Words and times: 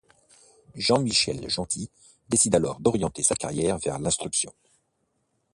Jean-Michel 0.73 1.47
Gentil 1.47 1.87
décide 2.27 2.55
alors 2.55 2.79
d'orienter 2.79 3.21
sa 3.21 3.35
carrière 3.35 3.77
vers 3.77 3.99
l'instruction. 3.99 4.51